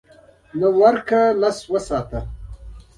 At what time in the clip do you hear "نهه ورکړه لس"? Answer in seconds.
0.59-1.57